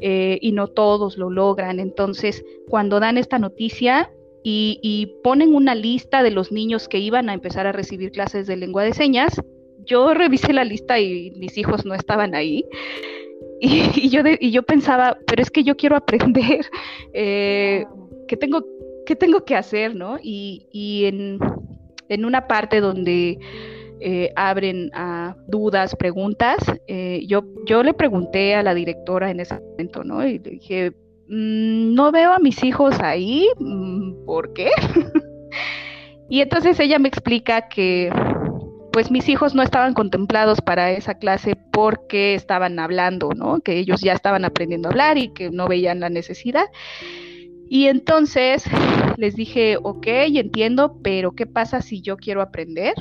[0.00, 1.80] Eh, y no todos lo logran.
[1.80, 4.10] Entonces, cuando dan esta noticia,
[4.42, 8.56] y, ponen una lista de los niños que iban a empezar a recibir clases de
[8.56, 9.40] lengua de señas.
[9.84, 12.64] Yo revisé la lista y mis hijos no estaban ahí.
[13.96, 16.64] Y, yo, y yo pensaba, pero es que yo quiero aprender,
[17.12, 17.84] eh,
[18.26, 18.64] ¿qué, tengo,
[19.04, 19.94] ¿qué tengo que hacer?
[19.94, 20.18] ¿no?
[20.22, 21.38] Y, y en,
[22.08, 23.38] en, una parte donde
[24.00, 29.60] eh, abren a dudas, preguntas, eh, yo, yo le pregunté a la directora en ese
[29.60, 30.26] momento, ¿no?
[30.26, 30.92] Y le dije,
[31.28, 34.70] mm, no veo a mis hijos ahí, mm, ¿por qué?
[36.30, 38.10] y entonces ella me explica que
[38.92, 43.60] pues mis hijos no estaban contemplados para esa clase porque estaban hablando, ¿no?
[43.60, 46.66] Que ellos ya estaban aprendiendo a hablar y que no veían la necesidad.
[47.68, 48.64] Y entonces
[49.16, 52.94] les dije, ok, entiendo, pero ¿qué pasa si yo quiero aprender?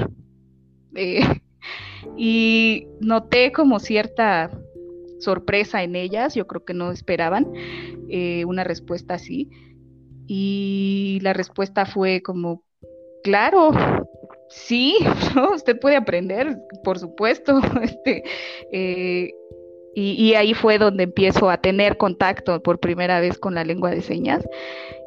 [0.95, 1.21] Eh,
[2.17, 4.52] y noté como cierta
[5.19, 7.47] sorpresa en ellas, yo creo que no esperaban
[8.10, 9.49] eh, una respuesta así.
[10.28, 12.63] Y la respuesta fue como,
[13.23, 13.71] claro,
[14.49, 14.97] Sí,
[15.53, 17.59] usted puede aprender, por supuesto.
[17.83, 18.23] Este,
[18.71, 19.31] eh,
[19.95, 24.01] y, ahí fue donde empiezo a tener contacto por primera vez con la lengua de
[24.01, 24.47] señas.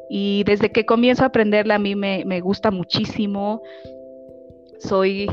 [0.09, 3.61] Y desde que comienzo a aprenderla a mí me, me gusta muchísimo.
[4.79, 5.27] Soy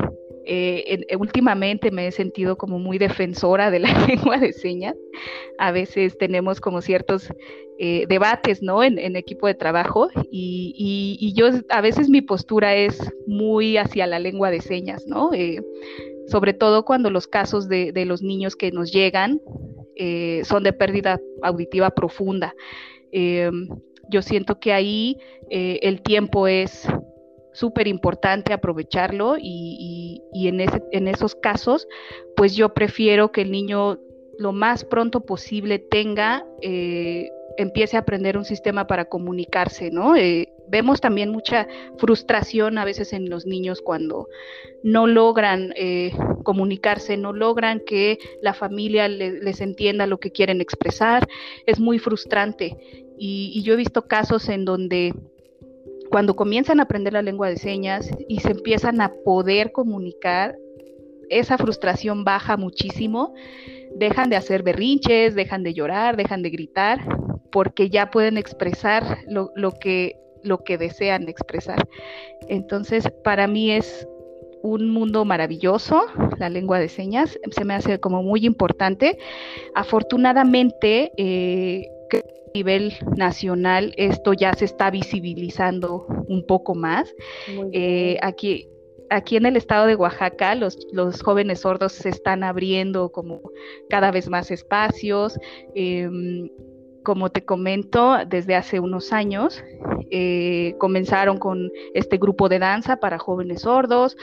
[0.46, 4.96] eh, últimamente me he sentido como muy defensora de la lengua de señas.
[5.58, 7.28] A veces tenemos como ciertos
[7.78, 8.82] eh, debates, ¿no?
[8.82, 14.50] En, equipo de trabajo y, yo a veces mi postura es muy hacia la lengua
[14.50, 15.32] de señas, ¿no?
[15.32, 15.62] Eh,
[16.26, 19.40] sobre todo cuando los casos de, los niños que nos llegan
[20.44, 22.54] son de pérdida auditiva profunda.
[23.12, 25.18] yo siento que ahí
[25.50, 26.88] el tiempo es
[27.52, 31.86] súper importante aprovecharlo y, en, ese, en esos casos,
[32.36, 33.98] pues yo prefiero que el niño
[34.38, 40.16] lo más pronto posible tenga, eh, empiece a aprender un sistema para comunicarse, ¿no?
[40.16, 41.66] Eh, vemos también mucha
[41.98, 44.28] frustración a veces en los niños cuando
[44.82, 46.12] no logran eh,
[46.44, 51.28] comunicarse, no logran que la familia les entienda lo que quieren expresar,
[51.66, 52.78] es muy frustrante.
[53.22, 55.12] y yo he visto casos en donde
[56.10, 60.56] cuando comienzan a aprender la lengua de señas y se empiezan a poder comunicar,
[61.30, 63.32] esa frustración baja muchísimo,
[63.94, 67.00] dejan de hacer berrinches, dejan de llorar, dejan de gritar,
[67.52, 71.88] porque ya pueden expresar lo, que, lo que desean expresar.
[72.48, 74.06] Entonces, para mí es
[74.62, 76.02] un mundo maravilloso,
[76.38, 79.16] la lengua de señas, se me hace como muy importante.
[79.74, 81.86] Afortunadamente, eh,
[82.54, 87.14] nivel nacional esto ya se está visibilizando un poco más.
[87.72, 88.68] Eh, aquí,
[89.08, 93.40] aquí en el estado de Oaxaca los, los, jóvenes sordos se están abriendo como
[93.88, 95.38] cada vez más espacios.
[95.74, 96.48] Em,
[97.02, 99.62] como te comento, desde hace unos años
[100.10, 104.16] eh, comenzaron con este grupo de danza para jóvenes sordos,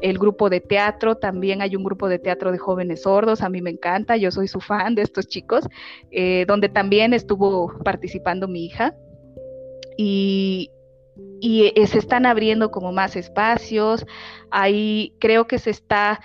[0.00, 3.60] el grupo de teatro, también hay un grupo de teatro de jóvenes sordos, a mí
[3.60, 5.68] me encanta, yo soy su fan de estos chicos,
[6.10, 8.94] eh, donde también estuvo participando mi hija.
[9.96, 10.70] Y,
[11.40, 14.06] y eh, se están abriendo como más espacios,
[14.50, 16.20] ahí creo que se está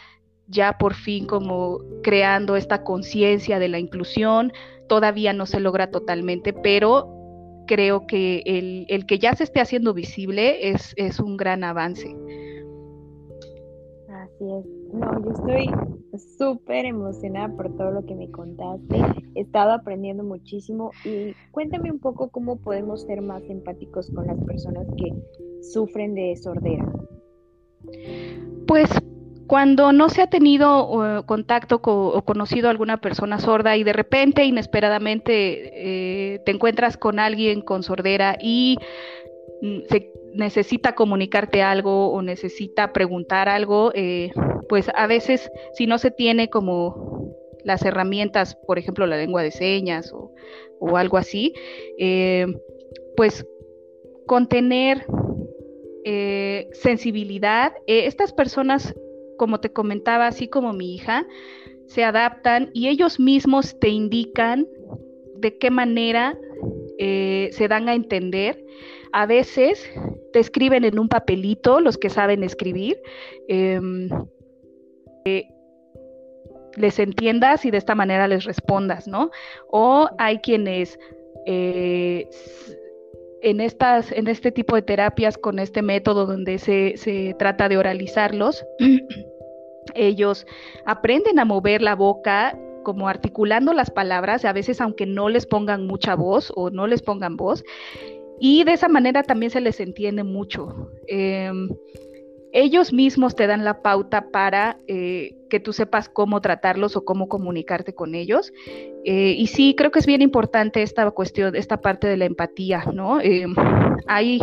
[0.48, 4.52] ya por fin como creando esta conciencia de la inclusión,
[4.90, 7.08] todavía no se logra totalmente, pero
[7.66, 12.08] creo que el, que ya se esté haciendo visible es, es un gran avance.
[14.10, 14.66] Así es.
[14.92, 15.70] No, yo estoy
[16.38, 18.98] súper emocionada por todo lo que me contaste.
[19.36, 24.44] He estado aprendiendo muchísimo y cuéntame un poco cómo podemos ser más empáticos con las
[24.46, 25.14] personas que
[25.62, 26.92] sufren de sordera.
[28.68, 28.90] Pues
[29.50, 34.46] cuando no se ha tenido contacto o conocido a alguna persona sorda y de repente,
[34.46, 38.78] inesperadamente, eh, te encuentras con alguien con sordera y
[39.64, 39.80] mm,
[40.36, 44.32] necesita comunicarte algo o necesita preguntar algo, eh,
[44.70, 47.34] pues a veces si no se tiene como
[47.64, 50.32] las herramientas, por ejemplo, la lengua de señas o,
[50.96, 51.56] algo así,
[51.98, 52.46] eh,
[53.18, 53.48] pues
[54.28, 55.08] contener
[56.06, 57.74] eh, sensibilidad.
[57.88, 58.94] estas personas,
[59.40, 61.26] como te comentaba, así como mi hija,
[61.88, 64.68] se adaptan y ellos mismos te indican
[65.38, 66.38] de qué manera
[67.00, 68.64] se dan a entender.
[69.14, 69.90] A veces
[70.34, 73.02] te escriben en un papelito los que saben escribir.
[73.48, 74.10] Em,
[76.76, 79.32] les entiendas y de esta manera les respondas, ¿no?
[79.70, 81.00] O hay quienes
[81.46, 82.28] eh,
[83.42, 87.78] en, estas, en este tipo de terapias con este método donde se, se trata de
[87.78, 88.66] oralizarlos,
[89.96, 90.46] ellos
[90.86, 95.86] aprenden a mover la boca como articulando las palabras, a veces aunque no les pongan
[95.86, 97.64] mucha voz o no les pongan voz,
[98.40, 100.90] y de esa manera también se les entiende mucho.
[101.08, 101.70] Em,
[102.52, 107.28] ellos mismos te dan la pauta para eh, que tú sepas cómo tratarlos o cómo
[107.28, 108.52] comunicarte con ellos.
[109.06, 112.84] Eh, y sí, creo que es bien importante esta cuestión, esta parte de la empatía,
[112.94, 113.22] ¿no?
[113.22, 113.46] Eh,
[114.08, 114.40] hay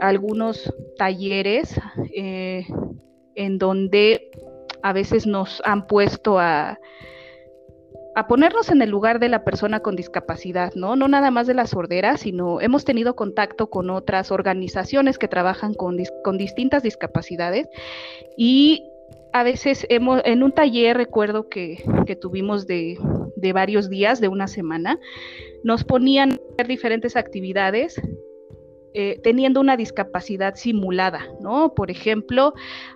[0.00, 1.80] algunos talleres
[2.14, 4.30] en donde
[4.82, 6.78] a veces nos han puesto a
[8.14, 10.96] a ponernos en el lugar de la persona con discapacidad, ¿no?
[10.96, 15.74] No nada más de la sordera, sino hemos tenido contacto con otras organizaciones que trabajan
[15.74, 17.68] con, con distintas discapacidades
[18.36, 18.84] y
[19.32, 22.98] a veces hemos, en un taller recuerdo que, que tuvimos de,
[23.36, 24.98] de, varios días, de una semana,
[25.64, 28.00] nos ponían a hacer diferentes actividades
[28.94, 31.74] eh, teniendo una discapacidad simulada, ¿no?
[31.74, 32.54] Por ejemplo,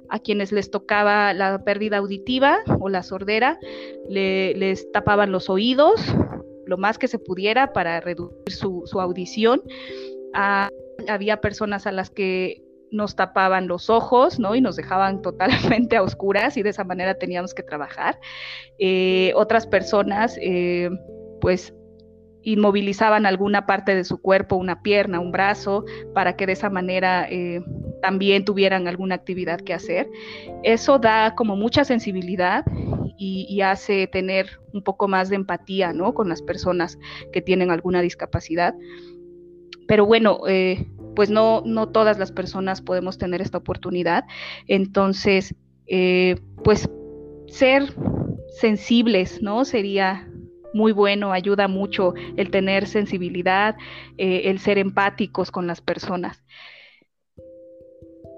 [0.09, 3.59] a quienes les tocaba la pérdida auditiva o la sordera,
[4.09, 6.01] les tapaban los oídos
[6.66, 9.62] lo más que se pudiera para reducir su, audición.
[10.34, 10.68] Ah,
[11.09, 14.55] había personas a las que nos tapaban los ojos, ¿no?
[14.55, 18.18] Y nos dejaban totalmente a oscuras y de esa manera teníamos que trabajar.
[18.78, 20.90] Eh, otras personas, eh,
[21.40, 21.72] pues
[22.47, 25.84] inmovilizaban alguna parte de su cuerpo, una pierna, un brazo,
[26.14, 27.61] para que de esa manera eh,
[28.01, 30.09] también tuvieran alguna actividad que hacer.
[30.62, 32.64] Eso da como mucha sensibilidad
[33.18, 36.14] y, hace tener un poco más de empatía ¿no?
[36.14, 36.99] con las personas
[37.32, 38.76] que tienen alguna discapacidad.
[39.88, 40.86] Pero bueno, eh,
[41.16, 44.24] pues no, no todas las personas podemos tener esta oportunidad.
[44.68, 45.53] Entonces,
[45.88, 46.88] eh, pues
[47.49, 47.92] ser
[48.61, 49.64] sensibles, ¿no?
[49.64, 50.28] Sería
[50.76, 53.74] muy bueno, ayuda mucho el tener sensibilidad,
[54.18, 56.44] eh, el ser empáticos con las personas.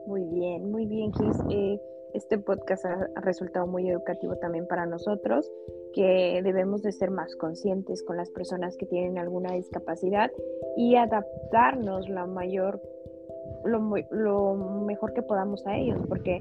[0.07, 1.37] Muy bien, muy bien, Gis.
[1.51, 1.79] Eh,
[2.15, 5.51] este podcast ha, resultado muy educativo también para nosotros,
[5.93, 10.31] que debemos de ser más conscientes con las personas que tienen alguna discapacidad
[10.77, 12.81] y adaptarnos la mayor,
[13.65, 13.81] lo,
[14.11, 14.55] lo
[14.87, 16.41] mejor que podamos a ellos, porque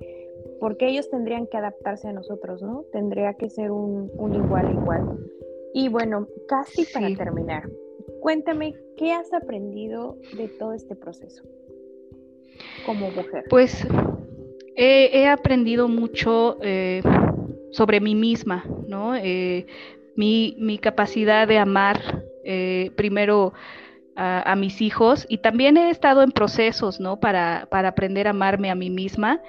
[0.59, 2.83] porque ellos tendrían que adaptarse a nosotros, ¿no?
[2.91, 5.19] Tendría que ser un, un igual igual.
[5.73, 7.69] Y bueno, casi para terminar,
[8.21, 11.43] cuéntame, ¿qué has aprendido de todo este proceso
[12.85, 13.43] como mujer?
[13.49, 13.85] Pues
[14.75, 17.01] he, aprendido mucho eh,
[17.71, 19.15] sobre mí misma, ¿no?
[19.15, 19.65] Eh,
[20.15, 23.53] mi, capacidad de amar eh, primero
[24.15, 27.19] a, mis hijos y también he estado en procesos, ¿no?
[27.19, 29.41] Para, para aprender a amarme a mí misma.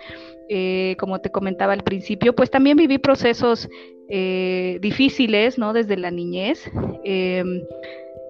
[0.98, 3.68] como te comentaba al principio, pues también viví procesos
[4.10, 5.74] eh, difíciles, ¿no?
[5.74, 6.70] Desde la niñez.
[7.04, 7.62] Em,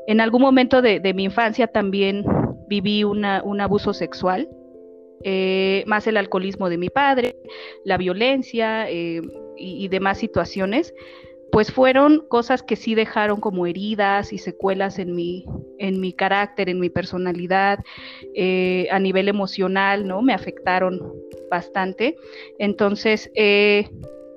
[0.09, 2.25] en algún momento de, mi infancia también
[2.67, 4.49] viví un abuso sexual,
[5.23, 7.37] eh, más el alcoholismo de mi padre,
[7.85, 9.21] la violencia eh,
[9.57, 10.95] y, demás situaciones,
[11.53, 15.45] pues fueron cosas que sí dejaron como heridas y secuelas en mi,
[15.79, 17.79] en mi carácter, en mi personalidad,
[18.91, 20.23] a nivel emocional, ¿no?
[20.23, 21.01] Me afectaron
[21.51, 22.17] bastante.
[22.59, 23.31] Entonces,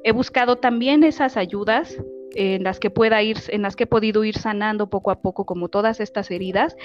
[0.04, 1.98] he buscado también esas ayudas
[2.36, 5.46] en las que pueda ir, en las que he podido ir sanando poco a poco
[5.46, 6.76] como todas estas heridas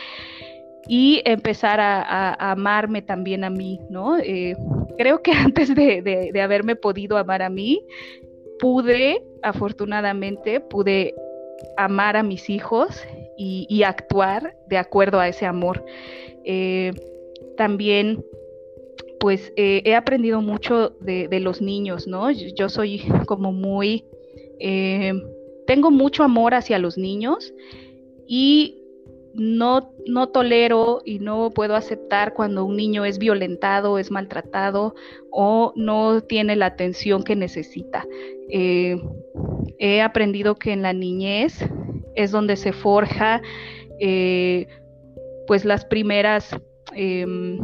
[0.89, 4.19] y empezar a, amarme también a mí, ¿no?
[4.19, 4.57] Eh,
[4.99, 7.81] creo que antes de, haberme podido amar a mí,
[8.59, 11.15] pude, afortunadamente, pude
[11.77, 13.05] amar a mis hijos
[13.39, 15.85] y, actuar de acuerdo a ese amor.
[16.45, 16.93] Eh,
[17.57, 18.25] también
[19.21, 22.31] pues eh, he aprendido mucho de, los niños, ¿no?
[22.31, 24.05] Yo, soy como muy,
[24.61, 25.13] eh,
[25.67, 27.53] tengo mucho amor hacia los niños
[28.27, 28.83] y
[29.35, 34.95] no, no tolero y no puedo aceptar cuando un niño es violentado, es maltratado
[35.31, 38.07] o no tiene la atención que necesita.
[38.51, 38.97] Eh,
[39.79, 41.65] he aprendido que en la niñez
[42.15, 43.43] es donde se forja
[45.47, 46.55] pues las primeras
[46.95, 47.59] em,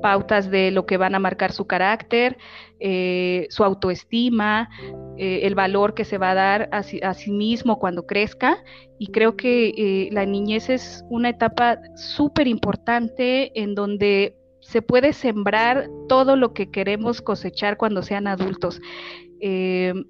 [0.00, 2.38] pautas de lo que van a marcar su carácter,
[2.80, 4.70] eh, su autoestima,
[5.18, 8.62] eh, el valor que se va a dar a sí, mismo cuando crezca.
[8.98, 15.12] Y creo que eh, la niñez es una etapa súper importante en donde se puede
[15.12, 18.80] sembrar todo lo que queremos cosechar cuando sean adultos.
[19.40, 20.06] El,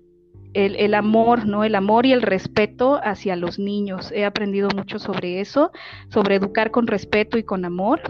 [0.53, 1.63] el, amor, ¿no?
[1.63, 4.11] El amor y el respeto hacia los niños.
[4.11, 5.71] He aprendido mucho sobre eso,
[6.09, 8.01] sobre educar con respeto y con amor.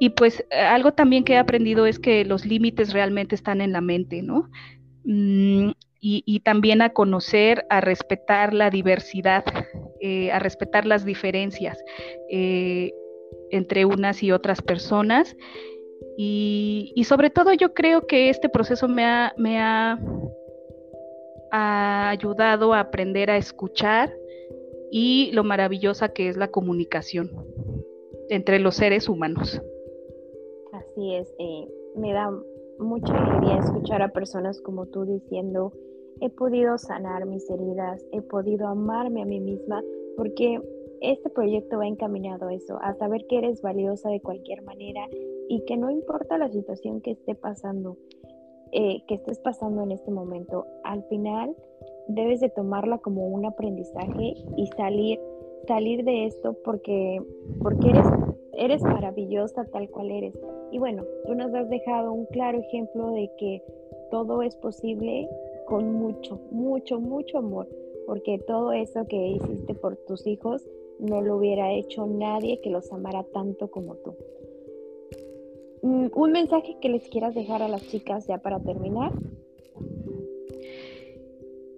[0.00, 3.80] Y pues algo también que he aprendido es que los límites realmente están en la
[3.80, 4.48] mente, ¿no?
[5.04, 5.70] Mm,
[6.00, 9.44] y, también a conocer, a respetar la diversidad,
[10.00, 11.82] eh, a respetar las diferencias
[12.30, 12.92] eh,
[13.50, 15.36] entre unas y otras personas.
[16.16, 19.98] Y, sobre todo yo creo que este proceso me ha, me ha
[22.10, 24.14] ayudado a aprender a escuchar
[24.90, 27.30] y lo maravillosa que es la comunicación
[28.28, 29.60] entre los seres humanos.
[30.98, 32.28] Así es, eh, me da
[32.80, 35.72] mucha alegría escuchar a personas como tú diciendo,
[36.20, 39.80] he podido sanar mis heridas, he podido amarme a mí misma,
[40.16, 40.60] porque
[41.00, 45.06] este proyecto va encaminado a eso, a saber que eres valiosa de cualquier manera
[45.48, 47.96] y que no importa la situación que esté pasando,
[48.72, 51.54] eh, que estés pasando en este momento, al final
[52.08, 55.20] debes de tomarla como un aprendizaje y salir,
[55.68, 57.22] salir de esto porque,
[57.62, 58.06] porque eres,
[58.58, 60.34] eres maravillosa tal cual eres.
[60.72, 63.62] Y bueno, tú nos has dejado un claro ejemplo de que
[64.10, 65.28] todo es posible
[65.66, 67.68] con mucho, mucho, mucho amor,
[68.06, 70.66] porque todo eso que hiciste por tus hijos
[70.98, 74.14] no lo hubiera hecho nadie que los amara tanto como tú.
[75.82, 79.12] Mm, un mensaje que les quieras dejar a las chicas ya para terminar.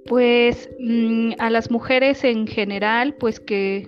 [0.08, 3.86] Pues mm, a las mujeres en general, pues que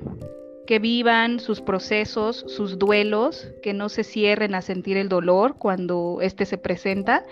[0.67, 6.19] que vivan sus procesos, sus duelos, que no se cierren a sentir el dolor cuando
[6.21, 7.25] éste se presenta.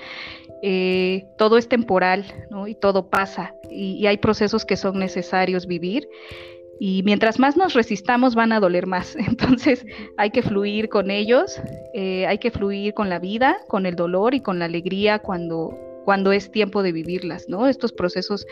[0.63, 2.67] Eh, todo es temporal ¿no?
[2.67, 6.07] y todo pasa y, hay procesos que son necesarios vivir
[6.79, 9.17] y mientras más nos resistamos van a doler más.
[9.29, 9.85] Entonces
[10.17, 11.61] hay que fluir con ellos,
[11.95, 15.71] eh, hay que fluir con la vida, con el dolor y con la alegría cuando,
[16.05, 17.49] cuando es tiempo de vivirlas.
[17.49, 17.69] ¿no?
[17.69, 18.47] Estos procesos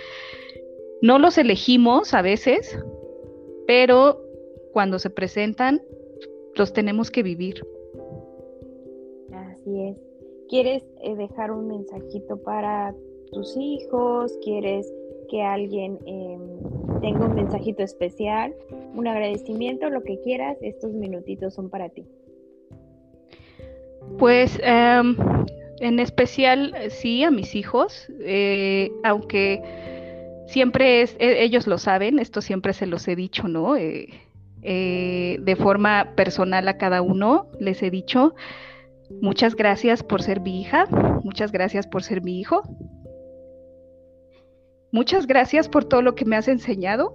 [1.02, 2.78] no los elegimos a veces,
[3.66, 4.27] pero
[4.78, 5.82] cuando se presentan,
[6.54, 7.66] los tenemos que vivir.
[9.32, 10.00] Así es.
[10.48, 12.94] ¿Quieres eh, dejar un mensajito para
[13.32, 14.38] tus hijos?
[14.44, 14.88] ¿Quieres
[15.32, 18.54] que alguien em, tenga un mensajito especial?
[18.94, 22.06] Un agradecimiento, lo que quieras, estos minutitos son para ti.
[24.16, 25.16] Pues em,
[25.80, 29.60] en especial sí a mis hijos, eh, aunque
[30.46, 33.74] siempre es, e, ellos lo saben, esto siempre se los he dicho, ¿no?
[33.74, 34.10] Eh,
[34.62, 37.48] eh, de forma personal a cada uno.
[37.60, 38.34] Les he dicho,
[39.20, 40.86] muchas gracias por ser mi hija,
[41.24, 42.62] muchas gracias por ser mi hijo,
[44.92, 47.14] muchas gracias por todo lo que me has enseñado,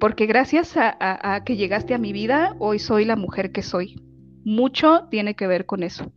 [0.00, 3.96] porque gracias a, que llegaste a mi vida, hoy soy la mujer que soy.
[4.44, 6.12] Mucho tiene que ver con eso.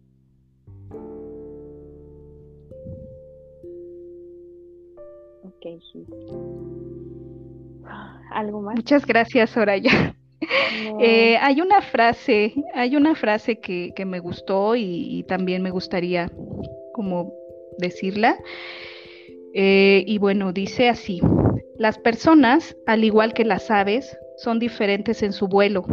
[5.43, 5.65] Ok,
[8.32, 8.76] ¿Algo más?
[8.76, 10.16] Muchas gracias, Soraya.
[11.00, 16.32] Eh, hay una frase, hay una frase que, me gustó y, también me gustaría
[16.94, 17.32] como
[17.78, 18.38] decirla.
[19.54, 21.22] Eh, y bueno, dice así,
[21.78, 25.84] las personas, al igual que las aves, son diferentes en su vuelo,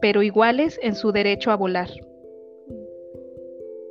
[0.00, 1.88] pero iguales en su derecho a volar.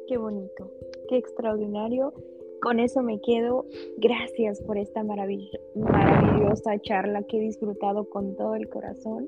[0.07, 0.71] Qué bonito,
[1.09, 2.13] qué extraordinario
[2.61, 3.65] con eso me quedo.
[3.97, 9.27] Gracias por esta maravillosa charla que he disfrutado con todo el corazón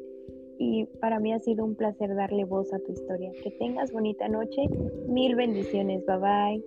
[0.60, 3.32] y para mí ha sido un placer darle voz a tu historia.
[3.44, 4.68] Que tengas bonita noche.
[5.08, 6.06] Mil bendiciones.
[6.06, 6.66] Bye bye.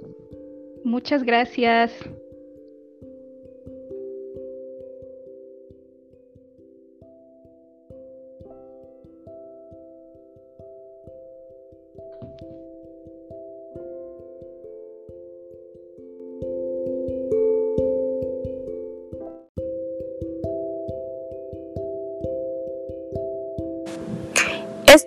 [0.82, 1.92] Muchas gracias.